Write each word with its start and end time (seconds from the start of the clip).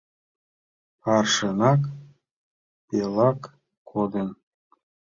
Аршынак 1.15 1.81
пелак 2.87 3.41
кодын: 3.89 4.29